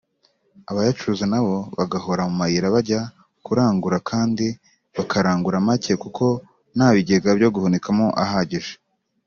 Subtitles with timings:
[0.69, 3.01] abayacuruza nabo bagahora mu mayira bajya
[3.45, 4.45] kurangura kandi
[4.97, 6.25] bakarangura make kuko
[6.75, 8.73] nta bigega byo guhunikamo ahagije